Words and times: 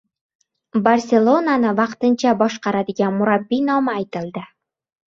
«Barselona»ni 0.87 1.75
vaqtincha 1.81 2.35
boshqaradigan 2.41 3.17
murabbiy 3.21 3.65
nomi 3.71 3.97
aytildi 3.99 4.49